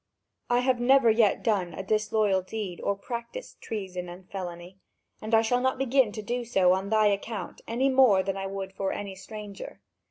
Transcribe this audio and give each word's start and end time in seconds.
I 0.49 0.61
have 0.61 0.79
never 0.79 1.11
yet 1.11 1.43
done 1.43 1.75
a 1.75 1.83
disloyal 1.83 2.41
deed 2.41 2.81
or 2.81 2.95
practised 2.95 3.61
treason 3.61 4.09
and 4.09 4.27
felony, 4.31 4.79
and 5.21 5.35
I 5.35 5.43
shall 5.43 5.61
not 5.61 5.77
begin 5.77 6.11
to 6.13 6.23
do 6.23 6.43
so 6.43 6.69
now 6.69 6.73
on 6.73 6.89
thy 6.89 7.05
account 7.05 7.61
any 7.67 7.87
more 7.87 8.23
than 8.23 8.35
I 8.35 8.47
would 8.47 8.73
for 8.73 8.91
any 8.91 9.13
stranger. 9.13 9.79